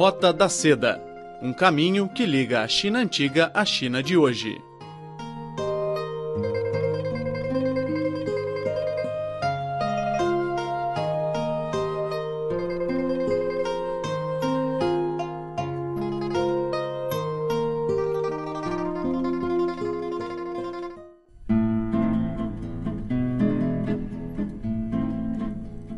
Rota 0.00 0.32
da 0.32 0.48
Seda 0.48 0.98
um 1.42 1.52
caminho 1.52 2.08
que 2.08 2.24
liga 2.24 2.62
a 2.62 2.66
China 2.66 3.00
antiga 3.00 3.50
à 3.52 3.66
China 3.66 4.02
de 4.02 4.16
hoje. 4.16 4.58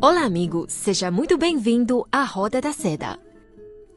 Olá, 0.01 0.25
amigo! 0.25 0.65
Seja 0.67 1.09
muito 1.09 1.37
bem-vindo 1.37 2.05
à 2.11 2.25
Roda 2.25 2.59
da 2.59 2.73
Seda. 2.73 3.17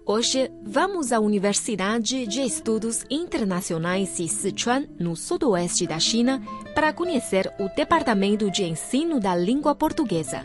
Hoje 0.08 0.52
vamos 0.62 1.10
à 1.10 1.18
Universidade 1.18 2.28
de 2.28 2.40
Estudos 2.40 3.04
Internacionais 3.10 4.16
de 4.16 4.28
Sichuan, 4.28 4.84
no 5.00 5.16
sudoeste 5.16 5.84
da 5.84 5.98
China, 5.98 6.40
para 6.76 6.92
conhecer 6.92 7.52
o 7.58 7.68
Departamento 7.74 8.48
de 8.48 8.62
Ensino 8.62 9.18
da 9.18 9.34
Língua 9.34 9.74
Portuguesa. 9.74 10.44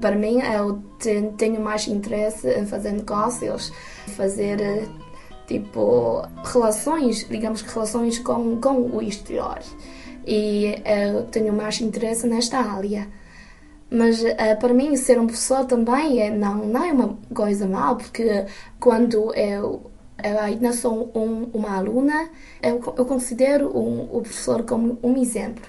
Para 0.00 0.16
mim, 0.16 0.38
eu 0.40 0.82
tenho 1.36 1.60
mais 1.60 1.86
interesse 1.86 2.48
em 2.58 2.64
fazer 2.64 2.92
negócios, 2.92 3.70
fazer 4.16 4.88
tipo 5.46 6.22
relações, 6.42 7.28
digamos 7.28 7.60
que 7.60 7.70
relações 7.70 8.18
com, 8.18 8.58
com 8.58 8.96
o 8.96 9.02
exterior. 9.02 9.58
E 10.26 10.74
eu 10.86 11.24
tenho 11.24 11.52
mais 11.52 11.82
interesse 11.82 12.26
nesta 12.26 12.56
área. 12.56 13.20
Mas 13.92 14.22
uh, 14.22 14.58
para 14.58 14.72
mim, 14.72 14.96
ser 14.96 15.20
um 15.20 15.26
professor 15.26 15.66
também 15.66 16.22
é, 16.22 16.30
não, 16.30 16.54
não 16.66 16.82
é 16.82 16.92
uma 16.92 17.18
coisa 17.34 17.66
mal, 17.66 17.96
porque 17.96 18.46
quando 18.80 19.34
eu, 19.34 19.90
eu 20.24 20.38
ainda 20.40 20.72
sou 20.72 21.10
um, 21.14 21.50
uma 21.52 21.76
aluna, 21.76 22.30
eu, 22.62 22.80
eu 22.96 23.04
considero 23.04 23.68
um, 23.76 24.04
o 24.04 24.22
professor 24.22 24.62
como 24.62 24.98
um 25.02 25.20
exemplo 25.20 25.68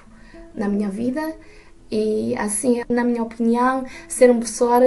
na 0.55 0.69
minha 0.69 0.89
vida. 0.89 1.35
E 1.91 2.33
assim, 2.37 2.81
na 2.87 3.03
minha 3.03 3.21
opinião, 3.21 3.83
ser 4.07 4.31
um 4.31 4.39
professor 4.39 4.81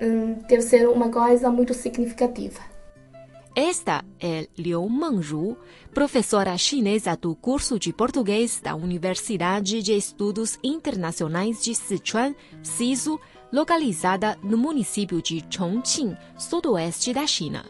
um, 0.00 0.34
deve 0.48 0.62
ser 0.62 0.88
uma 0.88 1.10
coisa 1.10 1.48
muito 1.48 1.72
significativa. 1.74 2.60
Esta 3.54 4.04
é 4.20 4.48
Liu 4.56 4.88
Mengru, 4.88 5.56
professora 5.92 6.56
chinesa 6.56 7.16
do 7.16 7.34
curso 7.34 7.80
de 7.80 7.92
português 7.92 8.60
da 8.62 8.76
Universidade 8.76 9.82
de 9.82 9.92
Estudos 9.92 10.56
Internacionais 10.62 11.60
de 11.60 11.74
Sichuan, 11.74 12.32
SISU, 12.62 13.18
localizada 13.52 14.38
no 14.40 14.56
município 14.56 15.20
de 15.20 15.44
Chongqing, 15.50 16.16
sudoeste 16.38 17.12
da 17.12 17.26
China. 17.26 17.64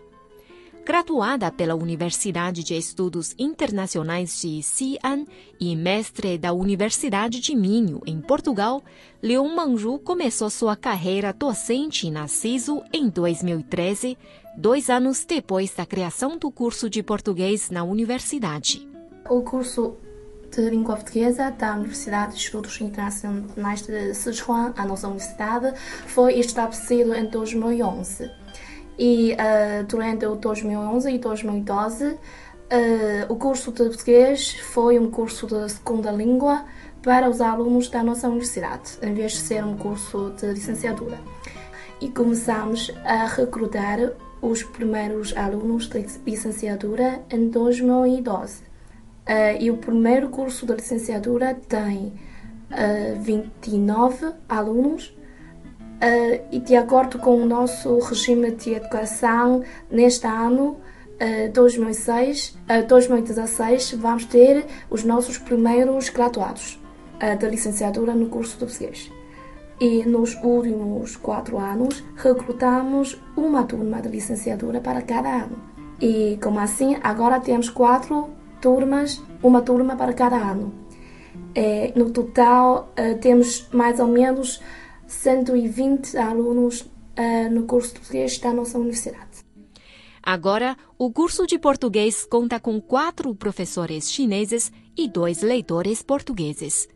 Graduada 0.85 1.53
pela 1.53 1.75
Universidade 1.75 2.65
de 2.65 2.75
Estudos 2.75 3.35
Internacionais 3.39 4.41
de 4.41 4.63
Xi'an 4.63 5.25
e 5.61 5.77
mestre 5.77 6.37
da 6.37 6.53
Universidade 6.53 7.41
de 7.41 7.55
Minho, 7.55 8.01
em 8.07 8.21
Portugal, 8.21 8.83
Liu 9.23 9.45
Mengru 9.45 9.99
começou 9.99 10.51
sua 10.51 10.75
carreira 10.75 11.33
docente 11.33 12.11
na 12.11 12.27
CISO 12.27 12.83
em 12.93 13.09
2013, 13.09 14.19
dois 14.57 14.91
anos 14.91 15.25
depois 15.25 15.75
da 15.75 15.87
criação 15.87 16.37
do 16.37 16.51
curso 16.51 16.89
de 16.91 17.03
português 17.03 17.71
na 17.71 17.83
universidade. 17.83 18.89
O 19.29 19.43
curso 19.43 19.97
de 20.51 20.69
língua 20.69 20.97
portuguesa 20.97 21.51
da 21.51 21.77
Universidade 21.77 22.35
de 22.35 22.41
Estudos 22.41 22.81
Internacionais 22.81 23.83
de 23.83 24.15
Sichuan, 24.15 24.75
a 24.77 24.85
nossa 24.85 25.07
universidade, 25.07 25.73
foi 26.07 26.39
estabelecido 26.39 27.15
em 27.15 27.27
2011 27.27 28.31
e 28.99 29.33
uh, 29.33 29.85
durante 29.87 30.27
o 30.27 30.35
2011 30.35 31.11
e 31.11 31.19
2012 31.19 32.05
uh, 32.07 32.19
o 33.29 33.37
curso 33.37 33.71
de 33.71 33.85
português 33.85 34.55
foi 34.73 34.99
um 34.99 35.11
curso 35.11 35.47
de 35.47 35.69
segunda 35.71 36.11
língua 36.11 36.65
para 37.03 37.31
os 37.31 37.41
alunos 37.41 37.89
da 37.89 38.03
nossa 38.03 38.29
universidade, 38.29 38.99
em 39.03 39.15
vez 39.15 39.33
de 39.33 39.39
ser 39.39 39.65
um 39.65 39.77
curso 39.77 40.35
de 40.39 40.53
licenciatura. 40.53 41.19
E 42.01 42.11
começamos 42.11 42.93
a 43.05 43.27
recrutar 43.27 44.13
os 44.41 44.63
primeiros 44.63 45.37
alunos 45.37 45.89
de 45.89 46.05
licenciatura 46.27 47.23
em 47.31 47.49
2012. 47.49 48.63
Uh, 48.63 49.61
e 49.61 49.71
o 49.71 49.77
primeiro 49.77 50.29
curso 50.31 50.67
de 50.67 50.75
licenciatura 50.75 51.55
tem 51.69 52.13
uh, 52.71 53.21
29 53.21 54.33
alunos 54.49 55.15
Uh, 56.01 56.41
e 56.51 56.59
de 56.59 56.75
acordo 56.77 57.19
com 57.19 57.43
o 57.43 57.45
nosso 57.45 57.99
regime 57.99 58.53
de 58.53 58.73
educação, 58.73 59.63
neste 59.91 60.27
ano 60.27 60.79
uh, 61.21 61.53
2006, 61.53 62.57
uh, 62.71 62.87
2016, 62.89 63.93
vamos 63.93 64.25
ter 64.25 64.65
os 64.89 65.05
nossos 65.05 65.37
primeiros 65.37 66.09
graduados 66.09 66.81
da 67.39 67.47
licenciatura 67.49 68.15
no 68.15 68.31
curso 68.31 68.53
de 68.53 68.65
português. 68.65 69.13
E 69.81 70.05
nos 70.05 70.35
últimos 70.43 71.17
quatro 71.17 71.59
anos, 71.59 72.05
recrutamos 72.17 73.19
uma 73.37 73.65
turma 73.65 74.03
de 74.03 74.09
licenciatura 74.09 74.81
para 74.81 75.01
cada 75.03 75.45
ano. 75.45 75.59
E 76.01 76.39
como 76.43 76.61
assim, 76.61 76.97
agora 77.03 77.41
temos 77.41 77.71
quatro 77.71 78.29
turmas, 78.61 79.23
uma 79.43 79.63
turma 79.63 79.97
para 79.97 80.13
cada 80.13 80.37
ano. 80.37 80.75
É, 81.55 81.93
no 81.97 82.11
total, 82.11 82.93
temos 83.21 83.69
mais 83.73 83.99
ou 83.99 84.07
menos 84.07 84.61
120 85.11 86.17
alunos 86.17 86.83
uh, 86.83 87.51
no 87.51 87.65
curso 87.65 87.95
de 87.95 88.01
português 88.01 88.39
da 88.39 88.53
nossa 88.53 88.79
universidade. 88.79 89.45
Agora, 90.23 90.77
o 90.99 91.11
curso 91.11 91.47
de 91.47 91.59
português 91.59 92.25
conta 92.25 92.61
com 92.61 92.81
quatro 92.81 93.35
professores 93.35 94.11
chineses 94.11 94.71
e 94.97 95.09
dois 95.09 95.43
leitores 95.43 96.03
portugueses. 96.03 96.89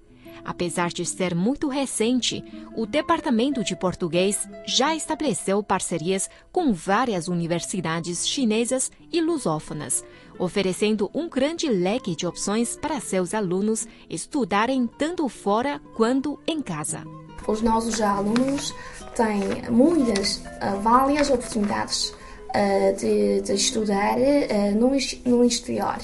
Apesar 0.45 0.89
de 0.91 1.05
ser 1.05 1.35
muito 1.35 1.69
recente, 1.69 2.43
o 2.77 2.87
Departamento 2.87 3.63
de 3.63 3.77
Português 3.77 4.49
já 4.67 4.95
estabeleceu 4.95 5.63
parcerias 5.63 6.29
com 6.51 6.73
várias 6.73 7.29
universidades 7.29 8.27
chinesas 8.27 8.91
e 9.13 9.21
lusófonas, 9.21 10.05
oferecendo 10.39 11.11
um 11.15 11.29
grande 11.29 11.69
leque 11.69 12.17
de 12.17 12.27
opções 12.27 12.77
para 12.77 13.01
seus 13.01 13.35
alunos 13.35 13.87
estudarem 14.09 14.87
tanto 14.87 15.29
fora 15.29 15.81
quanto 15.95 16.39
em 16.47 16.61
casa. 16.61 17.05
Os 17.47 17.61
nossos 17.61 18.01
alunos 18.01 18.75
têm 19.15 19.71
muitas, 19.71 20.37
uh, 20.37 20.81
várias 20.83 21.31
oportunidades 21.31 22.09
uh, 22.09 22.97
de, 22.97 23.43
de, 23.43 23.53
estudar 23.53 24.17
uh, 24.17 24.75
no, 24.79 24.91
no 25.27 25.45
exterior. 25.45 25.99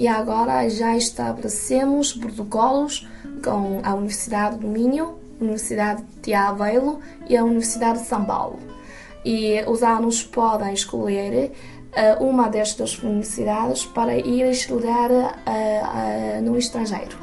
E 0.00 0.08
agora 0.08 0.66
já 0.70 0.96
estabelecemos 0.96 2.14
protocolos 2.14 3.06
com 3.44 3.82
a 3.84 3.94
Universidade 3.94 4.56
do 4.56 4.66
Minho, 4.66 5.18
Universidade 5.38 6.02
de 6.22 6.32
Aveiro 6.32 7.00
e 7.28 7.36
a 7.36 7.44
Universidade 7.44 7.98
de 7.98 8.06
São 8.06 8.24
Paulo. 8.24 8.58
E 9.22 9.62
os 9.66 9.82
alunos 9.82 10.22
podem 10.22 10.72
escolher 10.72 11.52
uh, 12.18 12.24
uma 12.24 12.48
destas 12.48 12.96
universidades 13.02 13.84
para 13.84 14.16
ir 14.16 14.50
estudar 14.50 15.10
uh, 15.10 15.14
uh, 15.18 16.42
no 16.42 16.56
estrangeiro. 16.56 17.18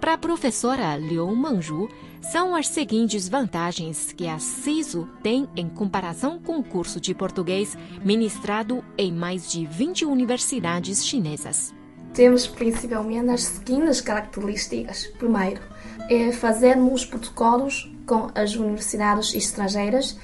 Para 0.00 0.14
a 0.14 0.18
professora 0.18 0.96
Liu 0.96 1.28
Mengru, 1.28 1.88
são 2.20 2.56
as 2.56 2.66
seguintes 2.66 3.28
vantagens 3.28 4.12
que 4.12 4.26
a 4.26 4.40
CISO 4.40 5.08
tem 5.22 5.48
em 5.54 5.68
comparação 5.68 6.40
com 6.40 6.58
o 6.58 6.64
curso 6.64 7.00
de 7.00 7.14
português 7.14 7.78
ministrado 8.04 8.84
em 8.98 9.12
mais 9.12 9.48
de 9.48 9.64
20 9.64 10.06
universidades 10.06 11.06
chinesas. 11.06 11.72
Temos 12.14 12.46
principalmente 12.46 13.28
as 13.30 13.42
seguintes 13.42 14.00
características. 14.00 15.06
Primeiro, 15.18 15.60
é 16.08 16.30
fazermos 16.30 17.04
protocolos 17.04 17.92
com 18.06 18.30
as 18.34 18.54
universidades 18.54 19.34
estrangeiras 19.34 20.16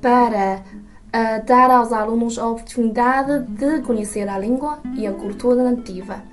para 0.00 0.64
uh, 1.08 1.46
dar 1.46 1.70
aos 1.70 1.92
alunos 1.92 2.38
a 2.38 2.48
oportunidade 2.48 3.46
de 3.52 3.82
conhecer 3.82 4.28
a 4.28 4.36
língua 4.36 4.80
e 4.96 5.06
a 5.06 5.12
cultura 5.12 5.62
nativa. 5.62 6.24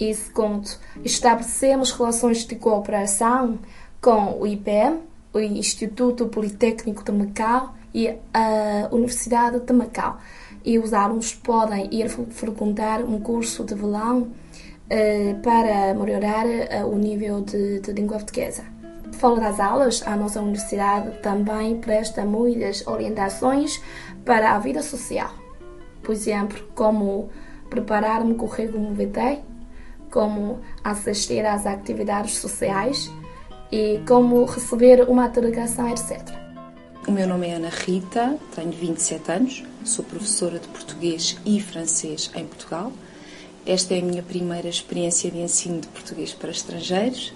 E 0.00 0.12
segundo, 0.12 0.68
estabelecemos 1.04 1.92
relações 1.92 2.44
de 2.44 2.56
cooperação 2.56 3.60
com 4.00 4.40
o 4.40 4.46
IPM, 4.46 4.98
o 5.32 5.38
Instituto 5.38 6.26
Politécnico 6.26 7.04
de 7.04 7.12
Macau 7.12 7.74
e 7.94 8.08
a 8.32 8.88
Universidade 8.90 9.60
de 9.60 9.72
Macau. 9.72 10.18
E 10.64 10.78
os 10.78 10.92
alunos 10.92 11.34
podem 11.34 11.88
ir 11.92 12.08
frequentar 12.08 13.02
um 13.02 13.20
curso 13.20 13.64
de 13.64 13.74
verão 13.74 14.28
eh, 14.88 15.34
para 15.42 15.92
melhorar 15.94 16.46
eh, 16.46 16.84
o 16.84 16.96
nível 16.96 17.42
de, 17.42 17.80
de 17.80 17.92
língua 17.92 18.16
portuguesa. 18.16 18.64
Fora 19.12 19.40
das 19.40 19.60
aulas, 19.60 20.02
a 20.06 20.16
nossa 20.16 20.40
universidade 20.40 21.18
também 21.22 21.76
presta 21.76 22.24
muitas 22.24 22.86
orientações 22.86 23.80
para 24.24 24.52
a 24.52 24.58
vida 24.58 24.82
social. 24.82 25.32
Por 26.02 26.12
exemplo, 26.12 26.62
como 26.74 27.28
preparar 27.68 28.22
um 28.22 28.34
currículo 28.34 28.92
vitae, 28.94 29.42
como 30.10 30.60
assistir 30.82 31.44
às 31.44 31.66
atividades 31.66 32.36
sociais, 32.36 33.10
e 33.70 34.00
como 34.06 34.44
receber 34.44 35.02
uma 35.08 35.28
delegação, 35.28 35.88
etc. 35.88 36.20
O 37.08 37.10
meu 37.10 37.26
nome 37.26 37.48
é 37.48 37.54
Ana 37.54 37.70
Rita, 37.70 38.38
tenho 38.54 38.70
27 38.70 39.32
anos, 39.32 39.64
sou 39.84 40.04
professora 40.04 40.58
de 40.58 40.66
português 40.68 41.36
e 41.44 41.60
francês 41.60 42.30
em 42.34 42.46
Portugal. 42.46 42.92
Esta 43.66 43.94
é 43.94 44.00
a 44.00 44.02
minha 44.02 44.22
primeira 44.22 44.68
experiência 44.68 45.30
de 45.30 45.38
ensino 45.38 45.80
de 45.80 45.88
português 45.88 46.32
para 46.32 46.50
estrangeiros. 46.50 47.32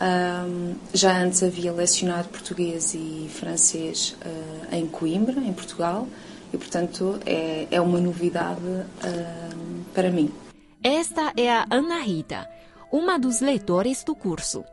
Um, 0.00 0.76
já 0.94 1.22
antes 1.22 1.42
havia 1.42 1.72
lecionado 1.72 2.28
português 2.28 2.94
e 2.94 3.28
francês 3.28 4.16
uh, 4.24 4.74
em 4.74 4.86
Coimbra, 4.86 5.38
em 5.40 5.52
Portugal, 5.52 6.08
e 6.52 6.56
portanto 6.56 7.20
é, 7.26 7.66
é 7.70 7.80
uma 7.80 8.00
novidade 8.00 8.64
uh, 8.64 9.84
para 9.92 10.10
mim. 10.10 10.32
Esta 10.82 11.32
é 11.36 11.50
a 11.50 11.66
Ana 11.70 12.00
Rita, 12.00 12.48
uma 12.90 13.18
dos 13.18 13.40
leitores 13.40 14.02
do 14.02 14.14
curso. 14.14 14.64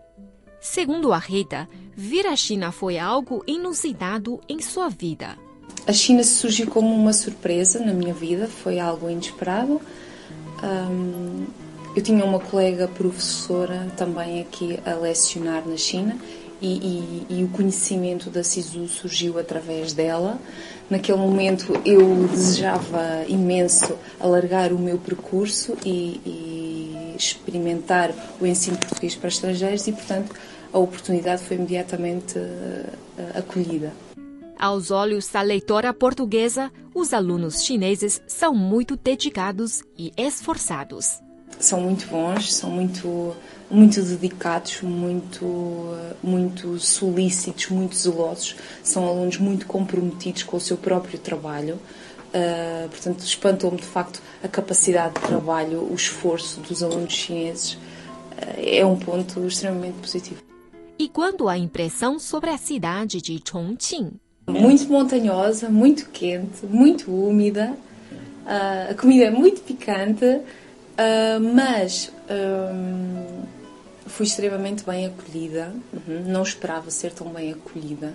Segundo 0.62 1.12
a 1.12 1.18
Rita, 1.18 1.68
vir 1.94 2.26
à 2.26 2.36
China 2.36 2.72
foi 2.72 2.98
algo 2.98 3.44
inusitado 3.46 4.40
em 4.48 4.62
sua 4.62 4.88
vida. 4.88 5.38
A 5.86 5.94
China 5.94 6.24
surgiu 6.24 6.68
como 6.68 6.94
uma 6.94 7.14
surpresa 7.14 7.80
na 7.80 7.94
minha 7.94 8.14
vida, 8.14 8.48
foi 8.48 8.80
algo 8.80 9.10
inesperado. 9.10 9.80
Um, 10.62 11.46
eu 11.96 12.04
tinha 12.04 12.26
uma 12.26 12.40
colega 12.40 12.88
professora 12.88 13.88
também 13.96 14.42
aqui 14.42 14.80
a 14.86 14.96
lecionar 14.96 15.68
na 15.68 15.78
China 15.78 16.18
e, 16.62 16.68
e, 16.68 17.28
e, 17.40 17.44
o 17.44 17.48
conhecimento 17.50 18.30
da 18.30 18.44
SISU 18.44 18.88
surgiu 18.88 19.40
através 19.40 19.94
dela. 19.94 20.40
Naquele 20.90 21.18
momento 21.18 21.74
eu 21.86 22.28
desejava 22.28 23.24
imenso 23.28 23.98
alargar 24.20 24.74
o 24.74 24.80
meu 24.80 24.98
percurso 24.98 25.78
e, 25.86 26.20
e 26.26 27.16
experimentar 27.18 28.12
o 28.40 28.46
ensino 28.46 28.78
português 28.78 29.16
para 29.16 29.30
estrangeiros 29.30 29.88
e, 29.88 29.92
portanto, 29.92 30.36
a 30.74 30.78
oportunidade 30.78 31.44
foi 31.44 31.58
imediatamente 31.58 32.38
uh, 32.38 33.38
acolhida. 33.38 34.07
Aos 34.60 34.90
olhos 34.90 35.28
da 35.28 35.42
leitora 35.42 35.94
portuguesa, 35.94 36.72
os 36.96 37.14
alunos 37.14 37.64
chineses 37.64 38.20
são 38.26 38.56
muito 38.56 38.98
dedicados 38.98 39.84
e 39.96 40.12
esforçados. 40.18 41.22
São 41.60 41.80
muito 41.80 42.08
bons, 42.08 42.54
são 42.54 42.72
muito 42.72 43.36
muito 43.70 44.02
dedicados, 44.02 44.82
muito, 44.82 45.46
muito 46.24 46.80
solícitos, 46.80 47.70
muito 47.70 47.96
zelosos. 47.96 48.56
São 48.82 49.08
alunos 49.08 49.38
muito 49.38 49.68
comprometidos 49.68 50.42
com 50.44 50.58
o 50.58 50.62
seu 50.62 50.78
próprio 50.78 51.20
trabalho. 51.20 51.76
Uh, 52.28 52.90
portanto, 52.90 53.20
espantou-me 53.20 53.78
de 53.78 53.86
facto 53.86 54.22
a 54.44 54.48
capacidade 54.48 55.14
de 55.16 55.22
trabalho, 55.22 55.88
o 55.90 55.94
esforço 55.94 56.60
dos 56.62 56.82
alunos 56.82 57.14
chineses. 57.14 57.74
Uh, 57.74 57.80
é 58.58 58.86
um 58.86 58.98
ponto 58.98 59.46
extremamente 59.46 60.00
positivo. 60.00 60.42
E 60.98 61.08
quanto 61.08 61.48
à 61.48 61.58
impressão 61.58 62.18
sobre 62.18 62.50
a 62.50 62.58
cidade 62.58 63.22
de 63.22 63.40
Chongqing? 63.48 64.20
Muito 64.48 64.90
montanhosa, 64.90 65.70
muito 65.70 66.10
quente, 66.10 66.66
muito 66.66 67.12
úmida. 67.12 67.74
Uh, 68.46 68.92
a 68.92 68.94
comida 68.94 69.26
é 69.26 69.32
muito 69.32 69.62
picante, 69.62 70.42
mas 71.54 72.12
fui 74.08 74.26
extremamente 74.26 74.84
bem 74.84 75.06
acolhida, 75.06 75.72
uhum. 75.94 76.24
não 76.26 76.42
esperava 76.42 76.90
ser 76.90 77.12
tão 77.12 77.28
bem 77.28 77.52
acolhida. 77.52 78.14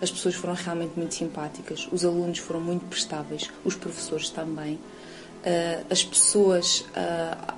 As 0.00 0.10
pessoas 0.10 0.34
foram 0.34 0.54
realmente 0.54 0.92
muito 0.96 1.14
simpáticas, 1.14 1.86
os 1.92 2.04
alunos 2.04 2.38
foram 2.38 2.60
muito 2.60 2.86
prestáveis, 2.86 3.50
os 3.64 3.74
professores 3.74 4.30
também. 4.30 4.74
Uh, 4.74 5.84
as 5.90 6.02
pessoas, 6.02 6.86
uh, 6.96 7.54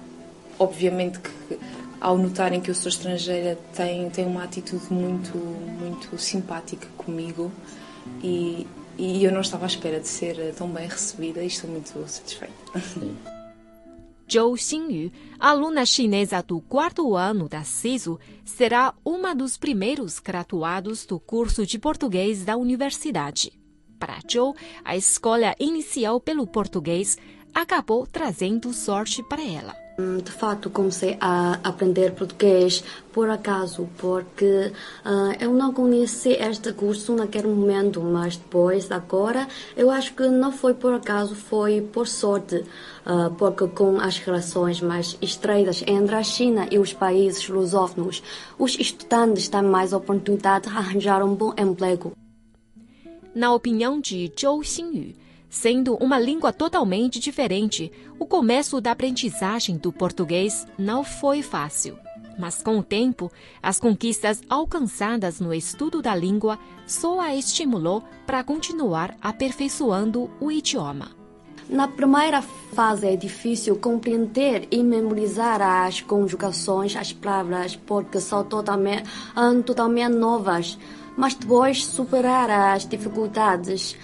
obviamente 0.58 1.20
que 1.20 1.58
ao 2.00 2.18
notarem 2.18 2.60
que 2.60 2.70
eu 2.70 2.74
sou 2.74 2.88
estrangeira, 2.88 3.58
têm, 3.74 4.10
têm 4.10 4.26
uma 4.26 4.44
atitude 4.44 4.92
muito, 4.92 5.38
muito 5.38 6.18
simpática 6.18 6.86
comigo 6.98 7.50
e, 8.22 8.66
e 8.98 9.24
eu 9.24 9.32
não 9.32 9.40
estava 9.40 9.64
à 9.64 9.66
espera 9.66 10.00
de 10.00 10.08
ser 10.08 10.54
tão 10.54 10.68
bem 10.68 10.86
recebida 10.86 11.42
e 11.42 11.46
estou 11.46 11.70
muito 11.70 11.88
satisfeita. 12.08 12.80
Sim. 12.80 13.16
Zhou 14.30 14.56
Xinyu, 14.56 15.12
aluna 15.38 15.84
chinesa 15.84 16.42
do 16.42 16.60
quarto 16.60 17.14
ano 17.14 17.48
da 17.48 17.62
CISO, 17.62 18.18
será 18.44 18.94
uma 19.04 19.34
dos 19.34 19.56
primeiros 19.58 20.18
graduados 20.18 21.04
do 21.04 21.20
curso 21.20 21.66
de 21.66 21.78
português 21.78 22.42
da 22.44 22.56
universidade. 22.56 23.52
Para 23.98 24.18
Zhou, 24.30 24.56
a 24.82 24.96
escolha 24.96 25.54
inicial 25.60 26.20
pelo 26.20 26.46
português 26.46 27.18
acabou 27.54 28.06
trazendo 28.06 28.72
sorte 28.72 29.22
para 29.22 29.42
ela. 29.42 29.83
Hum, 29.96 30.18
de 30.18 30.32
fato, 30.32 30.70
comecei 30.70 31.16
a 31.20 31.60
aprender 31.62 32.14
português 32.14 32.82
por 33.12 33.30
acaso, 33.30 33.88
porque 33.96 34.72
uh, 35.04 35.36
eu 35.38 35.54
não 35.54 35.72
conheci 35.72 36.30
este 36.30 36.72
curso 36.72 37.14
naquele 37.14 37.46
momento, 37.46 38.00
mas 38.00 38.36
depois, 38.36 38.90
agora, 38.90 39.46
eu 39.76 39.92
acho 39.92 40.12
que 40.14 40.26
não 40.26 40.50
foi 40.50 40.74
por 40.74 40.94
acaso, 40.94 41.36
foi 41.36 41.80
por 41.80 42.08
sorte, 42.08 42.56
uh, 42.56 43.32
porque 43.38 43.68
com 43.68 44.00
as 44.00 44.18
relações 44.18 44.80
mais 44.80 45.16
estreitas 45.22 45.84
entre 45.86 46.16
a 46.16 46.24
China 46.24 46.66
e 46.72 46.78
os 46.80 46.92
países 46.92 47.48
lusófonos, 47.48 48.20
os 48.58 48.76
estudantes 48.76 49.46
têm 49.46 49.62
mais 49.62 49.92
oportunidade 49.92 50.68
de 50.68 50.76
arranjar 50.76 51.22
um 51.22 51.36
bom 51.36 51.54
emprego. 51.56 52.12
Na 53.32 53.54
opinião 53.54 54.00
de 54.00 54.32
Zhou 54.36 54.60
Xinyu, 54.64 55.14
Sendo 55.54 55.94
uma 55.98 56.18
língua 56.18 56.52
totalmente 56.52 57.20
diferente, 57.20 57.90
o 58.18 58.26
começo 58.26 58.80
da 58.80 58.90
aprendizagem 58.90 59.76
do 59.76 59.92
português 59.92 60.66
não 60.76 61.04
foi 61.04 61.42
fácil. 61.42 61.96
Mas 62.36 62.60
com 62.60 62.76
o 62.76 62.82
tempo, 62.82 63.30
as 63.62 63.78
conquistas 63.78 64.42
alcançadas 64.50 65.38
no 65.38 65.54
estudo 65.54 66.02
da 66.02 66.12
língua 66.12 66.58
só 66.88 67.20
a 67.20 67.36
estimulou 67.36 68.02
para 68.26 68.42
continuar 68.42 69.16
aperfeiçoando 69.22 70.28
o 70.40 70.50
idioma. 70.50 71.12
Na 71.68 71.86
primeira 71.86 72.42
fase 72.42 73.06
é 73.06 73.14
difícil 73.14 73.76
compreender 73.76 74.66
e 74.72 74.82
memorizar 74.82 75.62
as 75.62 76.00
conjugações, 76.00 76.96
as 76.96 77.12
palavras, 77.12 77.76
porque 77.76 78.18
são 78.18 78.42
totalmente, 78.42 79.04
totalmente 79.64 80.14
novas. 80.16 80.76
Mas 81.16 81.34
depois 81.34 81.86
superar 81.86 82.50
as 82.50 82.84
dificuldades, 82.84 83.96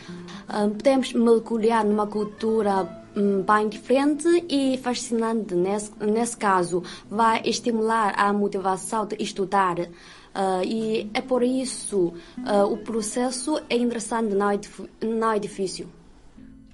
podemos 0.76 1.12
mergulhar 1.12 1.84
numa 1.84 2.06
cultura 2.06 3.04
hum, 3.16 3.42
bem 3.42 3.68
diferente 3.68 4.28
e 4.48 4.78
fascinante 4.78 5.54
nesse, 5.54 5.92
nesse 6.00 6.36
caso. 6.36 6.82
Vai 7.08 7.42
estimular 7.44 8.14
a 8.18 8.32
motivação 8.32 9.06
de 9.06 9.16
estudar. 9.20 9.78
Uh, 9.78 10.62
e 10.64 11.10
é 11.12 11.20
por 11.20 11.42
isso 11.42 12.12
uh, 12.38 12.64
o 12.70 12.78
processo 12.78 13.60
é 13.68 13.76
interessante, 13.76 14.34
não 14.34 14.50
é, 14.50 14.60
não 15.02 15.32
é 15.32 15.38
difícil. 15.38 15.88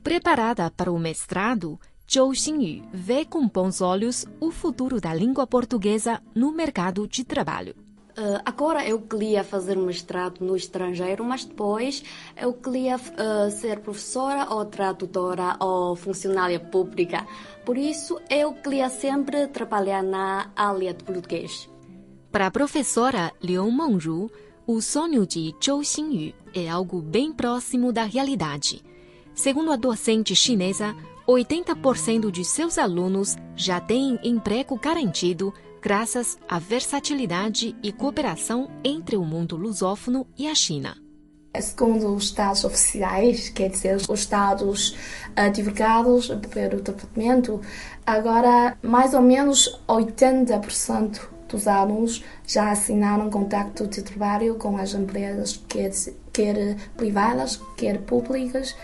Preparada 0.03 0.71
para 0.71 0.93
o 0.93 0.99
mestrado, 0.99 1.81
Zhou 2.09 2.33
Xinyu 2.35 2.85
vê 2.93 3.25
com 3.25 3.49
bons 3.49 3.81
olhos 3.81 4.27
o 4.39 4.51
futuro 4.51 5.01
da 5.01 5.13
língua 5.13 5.47
portuguesa 5.47 6.23
no 6.35 6.53
mercado 6.53 7.09
de 7.09 7.25
trabalho. 7.25 7.86
Uh, 8.17 8.41
agora 8.47 8.87
eu 8.89 8.99
queria 8.99 9.45
fazer 9.45 9.77
mestrado 9.77 10.41
no 10.41 10.57
estrangeiro, 10.57 11.23
mas 11.23 11.45
depois 11.45 12.03
eu 12.35 12.55
queria 12.55 12.97
uh, 12.97 13.51
ser 13.51 13.81
professora 13.81 14.47
ou 14.55 14.65
tradutora 14.65 15.57
ou 15.61 15.95
funcionária 15.95 16.59
pública. 16.59 17.27
Por 17.65 17.77
isso 17.77 18.19
eu 18.31 18.55
queria 18.55 18.89
sempre 18.89 19.47
trabalhar 19.49 20.03
na 20.03 20.51
área 20.57 20.95
de 20.95 21.05
português. 21.05 21.69
Para 22.33 22.47
a 22.47 22.51
professora 22.51 23.33
Liu 23.43 23.71
Mengru, 23.71 24.31
o 24.67 24.81
sonho 24.81 25.27
de 25.27 25.55
Zhou 25.63 25.85
Xinyu 25.85 26.33
é 26.55 26.71
algo 26.71 27.03
bem 27.03 27.35
próximo 27.35 27.93
da 27.93 28.05
realidade. 28.05 28.83
Segundo 29.35 29.71
a 29.71 29.77
docente 29.77 30.35
chinesa, 30.35 30.97
80% 31.27 32.31
de 32.31 32.45
seus 32.45 32.79
alunos 32.79 33.37
já 33.57 33.81
têm 33.81 34.19
emprego 34.23 34.79
garantido 34.79 35.53
graças 35.83 36.39
à 36.49 36.59
versatilidade 36.59 37.77
e 37.83 37.93
cooperação 37.93 38.71
entre 38.85 39.17
o 39.17 39.25
mundo 39.25 39.57
lusófono 39.57 40.27
e 40.39 40.47
a 40.47 40.55
China. 40.55 40.97
Segundo 41.61 42.15
os 42.15 42.33
dados 42.33 42.65
oficiais, 42.65 43.49
quer 43.49 43.71
dizer, 43.71 43.97
os 44.09 44.27
dados 44.27 44.91
uh, 45.31 45.51
divulgados 45.51 46.29
pelo 46.53 46.81
departamento, 46.83 47.61
agora 48.05 48.77
mais 48.83 49.15
ou 49.15 49.23
menos 49.23 49.81
80% 49.89 51.21
dos 51.49 51.67
alunos 51.67 52.23
já 52.47 52.71
assinaram 52.71 53.31
contrato 53.31 53.87
de 53.87 54.03
trabalho 54.03 54.57
com 54.57 54.77
as 54.77 54.93
empresas, 54.93 55.57
quer, 55.69 55.93
quer 56.33 56.77
privadas, 56.97 57.61
quer 57.77 58.03
públicas. 58.03 58.77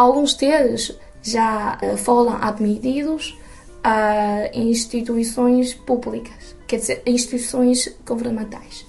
Alguns 0.00 0.32
deles 0.32 0.98
já 1.22 1.78
uh, 1.82 1.94
foram 1.98 2.32
admitidos 2.42 3.38
a 3.84 4.48
instituições 4.54 5.74
públicas, 5.74 6.56
quer 6.66 6.78
dizer, 6.78 7.02
instituições 7.04 7.94
governamentais. 8.06 8.86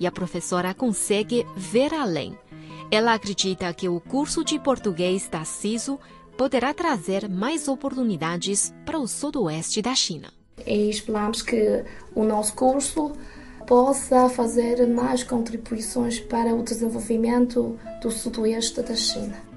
E 0.00 0.08
a 0.08 0.10
professora 0.10 0.74
consegue 0.74 1.46
ver 1.56 1.94
além. 1.94 2.36
Ela 2.90 3.14
acredita 3.14 3.72
que 3.72 3.88
o 3.88 4.00
curso 4.00 4.44
de 4.44 4.58
português 4.58 5.28
da 5.28 5.44
CISO 5.44 6.00
poderá 6.36 6.74
trazer 6.74 7.28
mais 7.28 7.68
oportunidades 7.68 8.74
para 8.84 8.98
o 8.98 9.06
sudoeste 9.06 9.80
da 9.80 9.94
China. 9.94 10.32
E 10.66 10.90
esperamos 10.90 11.42
que 11.42 11.84
o 12.12 12.24
nosso 12.24 12.54
curso 12.54 13.12
possa 13.68 14.28
fazer 14.28 14.84
mais 14.88 15.22
contribuições 15.22 16.18
para 16.18 16.52
o 16.52 16.64
desenvolvimento 16.64 17.78
do 18.02 18.10
sudoeste 18.10 18.82
da 18.82 18.96
China. 18.96 19.49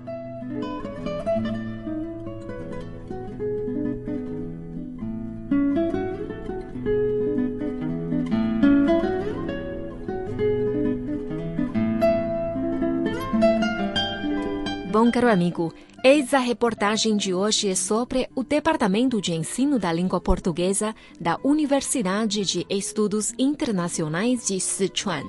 Caro 15.13 15.29
amigo, 15.29 15.71
eis 16.03 16.33
a 16.33 16.39
reportagem 16.39 17.15
de 17.15 17.35
hoje 17.35 17.75
sobre 17.75 18.27
o 18.33 18.43
Departamento 18.43 19.21
de 19.21 19.31
Ensino 19.31 19.77
da 19.77 19.93
Língua 19.93 20.19
Portuguesa 20.19 20.95
da 21.21 21.37
Universidade 21.43 22.43
de 22.43 22.65
Estudos 22.67 23.31
Internacionais 23.37 24.47
de 24.47 24.59
Sichuan. 24.59 25.21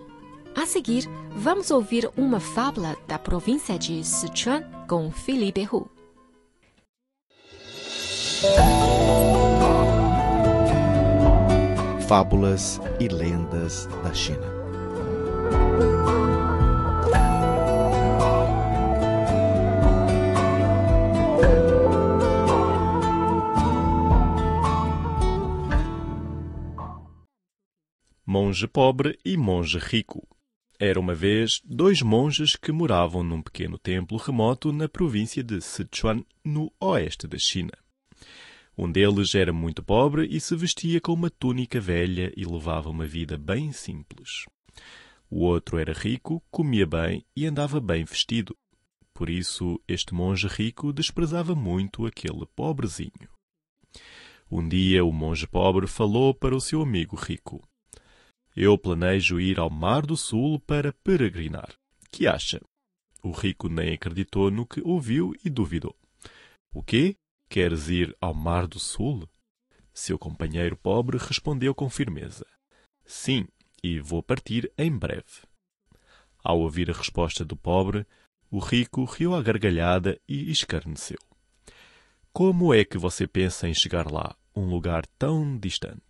A 0.57 0.65
seguir, 0.65 1.07
vamos 1.37 1.71
ouvir 1.71 2.11
uma 2.17 2.41
fábula 2.41 2.97
da 3.07 3.19
província 3.19 3.79
de 3.79 4.03
Sichuan 4.03 4.63
com 4.89 5.11
Felipe 5.11 5.69
Hu. 5.71 5.87
Fábulas 12.09 12.81
e 12.99 13.09
lendas 13.09 13.87
da 14.03 14.15
China. 14.15 14.64
Monge 28.27 28.67
pobre 28.67 29.19
e 29.23 29.37
monge 29.37 29.79
rico. 29.79 30.27
Era 30.81 30.99
uma 30.99 31.15
vez 31.15 31.61
dois 31.63 32.01
monges 32.01 32.57
que 32.57 32.73
moravam 32.73 33.23
num 33.23 33.43
pequeno 33.43 33.77
templo 33.79 34.17
remoto 34.17 34.73
na 34.73 34.89
província 34.89 35.45
de 35.45 35.61
Sichuan, 35.61 36.25
no 36.43 36.73
oeste 36.81 37.29
da 37.29 37.37
China. 37.37 37.73
Um 38.79 38.91
deles 38.91 39.35
era 39.35 39.53
muito 39.53 39.83
pobre 39.83 40.27
e 40.27 40.41
se 40.41 40.57
vestia 40.57 41.03
com 41.03 41.13
uma 41.13 41.29
túnica 41.29 41.79
velha 41.79 42.33
e 42.35 42.47
levava 42.47 42.89
uma 42.89 43.07
vida 43.07 43.37
bem 43.37 43.73
simples. 43.73 44.47
O 45.29 45.41
outro 45.41 45.79
era 45.79 45.93
rico, 45.93 46.43
comia 46.51 46.87
bem 46.87 47.27
e 47.37 47.45
andava 47.45 47.79
bem 47.79 48.07
vestido. 48.07 48.57
Por 49.13 49.29
isso, 49.29 49.79
este 49.87 50.15
monge 50.15 50.49
rico 50.49 50.95
desprezava 50.95 51.55
muito 51.55 52.07
aquele 52.07 52.47
pobrezinho. 52.57 53.29
Um 54.51 54.67
dia, 54.67 55.05
o 55.05 55.13
monge 55.13 55.47
pobre 55.47 55.87
falou 55.87 56.33
para 56.33 56.57
o 56.57 56.61
seu 56.61 56.81
amigo 56.81 57.17
rico: 57.17 57.63
eu 58.57 58.79
planejo 58.79 59.41
ir 59.41 59.59
ao 59.59 59.69
Mar 59.69 60.07
do 60.07 60.17
Sul 60.17 60.61
para 60.61 60.93
peregrinar. 60.93 61.75
Que 62.11 62.27
acha? 62.27 62.61
O 63.23 63.31
rico 63.31 63.69
nem 63.69 63.95
acreditou 63.95 64.51
no 64.51 64.67
que 64.67 64.81
ouviu 64.83 65.35
e 65.45 65.51
duvidou. 65.51 65.97
O 66.73 66.83
quê? 66.83 67.17
Queres 67.49 67.89
ir 67.89 68.17
ao 68.21 68.35
Mar 68.35 68.67
do 68.67 68.79
Sul? 68.79 69.29
Seu 69.93 70.19
companheiro 70.19 70.77
pobre 70.77 71.19
respondeu 71.19 71.75
com 71.75 71.89
firmeza. 71.89 72.47
Sim, 73.05 73.47
e 73.83 74.01
vou 74.01 74.23
partir 74.23 74.73
em 74.79 74.91
breve. 74.91 75.43
Ao 76.43 76.61
ouvir 76.61 76.91
a 76.91 76.95
resposta 76.95 77.45
do 77.45 77.57
pobre, 77.57 78.07
o 78.51 78.59
rico 78.59 79.05
riu 79.05 79.35
à 79.35 79.43
gargalhada 79.43 80.21
e 80.29 80.51
escarneceu. 80.51 81.19
Como 82.33 82.75
é 82.75 82.85
que 82.85 82.99
você 82.99 83.27
pensa 83.27 83.69
em 83.69 83.75
chegar 83.75 84.11
lá, 84.11 84.37
um 84.55 84.67
lugar 84.67 85.07
tão 85.19 85.57
distante? 85.57 86.03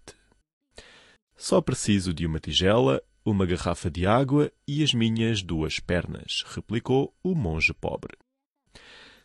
Só 1.37 1.61
preciso 1.61 2.15
de 2.15 2.27
uma 2.27 2.39
tigela, 2.39 3.03
uma 3.25 3.45
garrafa 3.45 3.91
de 3.91 4.07
água 4.07 4.51
e 4.67 4.83
as 4.83 4.95
minhas 4.95 5.43
duas 5.43 5.81
pernas, 5.81 6.45
replicou 6.47 7.15
o 7.23 7.35
monge 7.35 7.73
pobre. 7.73 8.17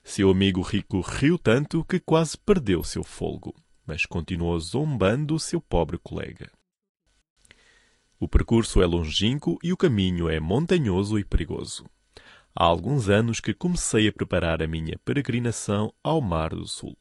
Seu 0.03 0.31
amigo 0.31 0.61
rico 0.61 1.01
riu 1.01 1.37
tanto 1.37 1.83
que 1.85 1.99
quase 1.99 2.37
perdeu 2.37 2.83
seu 2.83 3.03
folgo, 3.03 3.53
mas 3.85 4.05
continuou 4.05 4.59
zombando 4.59 5.39
seu 5.39 5.61
pobre 5.61 5.97
colega. 5.97 6.51
O 8.19 8.27
percurso 8.27 8.81
é 8.81 8.85
longínquo 8.85 9.57
e 9.63 9.71
o 9.71 9.77
caminho 9.77 10.27
é 10.27 10.39
montanhoso 10.39 11.17
e 11.17 11.23
perigoso. 11.23 11.85
Há 12.55 12.65
alguns 12.65 13.07
anos 13.07 13.39
que 13.39 13.53
comecei 13.53 14.07
a 14.07 14.11
preparar 14.11 14.61
a 14.61 14.67
minha 14.67 14.99
peregrinação 15.05 15.93
ao 16.03 16.19
Mar 16.19 16.49
do 16.49 16.67
Sul. 16.67 16.97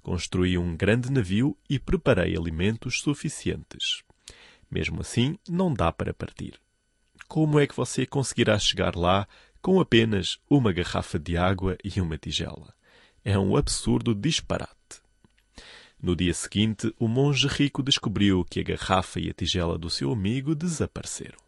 Construí 0.00 0.56
um 0.56 0.74
grande 0.74 1.12
navio 1.12 1.58
e 1.68 1.78
preparei 1.78 2.36
alimentos 2.36 3.00
suficientes. 3.00 4.02
Mesmo 4.70 5.00
assim, 5.00 5.36
não 5.48 5.72
dá 5.74 5.90
para 5.90 6.14
partir. 6.14 6.54
Como 7.26 7.58
é 7.58 7.66
que 7.66 7.76
você 7.76 8.06
conseguirá 8.06 8.58
chegar 8.58 8.94
lá 8.96 9.26
com 9.60 9.80
apenas 9.80 10.38
uma 10.48 10.72
garrafa 10.72 11.18
de 11.18 11.36
água 11.36 11.76
e 11.84 12.00
uma 12.00 12.16
tigela? 12.16 12.72
É 13.24 13.38
um 13.38 13.56
absurdo 13.56 14.14
disparate. 14.14 14.74
No 16.02 16.16
dia 16.16 16.32
seguinte, 16.32 16.94
o 16.98 17.06
monge 17.06 17.46
rico 17.46 17.82
descobriu 17.82 18.44
que 18.44 18.60
a 18.60 18.62
garrafa 18.62 19.20
e 19.20 19.28
a 19.28 19.34
tigela 19.34 19.76
do 19.76 19.90
seu 19.90 20.10
amigo 20.10 20.54
desapareceram. 20.54 21.38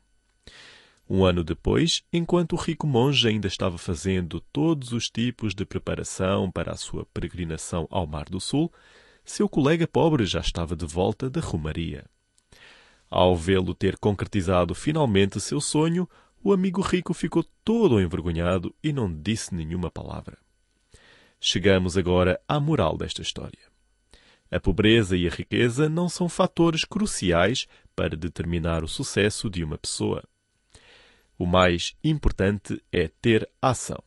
Um 1.09 1.25
ano 1.25 1.43
depois, 1.43 2.03
enquanto 2.13 2.53
o 2.53 2.57
rico 2.57 2.87
monge 2.87 3.27
ainda 3.29 3.49
estava 3.49 3.79
fazendo 3.79 4.41
todos 4.53 4.93
os 4.93 5.09
tipos 5.09 5.55
de 5.55 5.65
preparação 5.65 6.51
para 6.51 6.73
a 6.73 6.77
sua 6.77 7.07
peregrinação 7.07 7.87
ao 7.91 8.07
Mar 8.07 8.27
do 8.27 8.41
Sul, 8.41 8.73
seu 9.25 9.49
colega 9.49 9.87
pobre 9.87 10.27
já 10.27 10.41
estava 10.41 10.77
de 10.77 10.87
volta 10.87 11.31
da 11.31 11.41
Romaria. 11.41 12.05
Ao 13.15 13.37
vê-lo 13.37 13.75
ter 13.75 13.99
concretizado 13.99 14.75
finalmente 14.75 15.39
seu 15.39 15.61
sonho, 15.61 16.09
o 16.43 16.51
amigo 16.51 16.81
rico 16.81 17.13
ficou 17.13 17.45
todo 17.63 18.01
envergonhado 18.01 18.75
e 18.83 18.91
não 18.91 19.15
disse 19.15 19.55
nenhuma 19.55 19.91
palavra. 19.91 20.39
Chegamos 21.39 21.99
agora 21.99 22.41
à 22.49 22.59
moral 22.59 22.97
desta 22.97 23.21
história. 23.21 23.59
A 24.51 24.59
pobreza 24.59 25.15
e 25.15 25.29
a 25.29 25.31
riqueza 25.31 25.91
não 25.91 26.09
são 26.09 26.27
fatores 26.27 26.87
cruciais 26.87 27.69
para 27.95 28.17
determinar 28.17 28.83
o 28.83 28.89
sucesso 28.89 29.51
de 29.51 29.63
uma 29.63 29.77
pessoa. 29.77 30.25
O 31.39 31.45
mais 31.45 31.95
importante 32.03 32.83
é 32.91 33.09
ter 33.21 33.47
ação. 33.61 34.03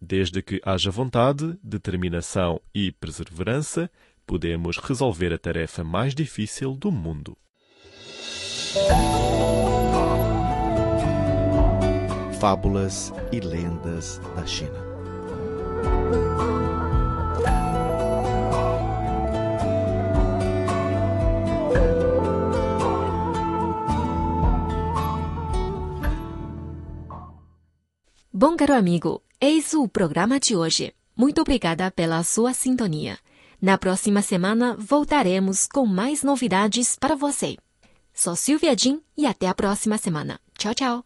Desde 0.00 0.40
que 0.40 0.60
haja 0.64 0.92
vontade, 0.92 1.58
determinação 1.60 2.60
e 2.72 2.92
perseverança, 2.92 3.90
podemos 4.24 4.78
resolver 4.78 5.32
a 5.32 5.38
tarefa 5.38 5.82
mais 5.82 6.14
difícil 6.14 6.76
do 6.76 6.92
mundo. 6.92 7.36
Fábulas 12.40 13.12
e 13.30 13.38
lendas 13.38 14.20
da 14.34 14.44
China. 14.44 14.84
Bom, 28.32 28.56
caro 28.56 28.74
amigo, 28.74 29.22
eis 29.40 29.72
o 29.72 29.86
programa 29.86 30.40
de 30.40 30.56
hoje. 30.56 30.92
Muito 31.16 31.40
obrigada 31.40 31.88
pela 31.92 32.24
sua 32.24 32.52
sintonia. 32.52 33.16
Na 33.62 33.78
próxima 33.78 34.20
semana 34.20 34.76
voltaremos 34.76 35.68
com 35.72 35.86
mais 35.86 36.24
novidades 36.24 36.96
para 36.96 37.14
você. 37.14 37.56
Sou 38.14 38.36
Silvia 38.36 38.76
Jin 38.78 39.02
e 39.16 39.26
até 39.26 39.48
a 39.48 39.54
próxima 39.54 39.98
semana. 39.98 40.38
Tchau, 40.56 40.72
tchau! 40.72 41.04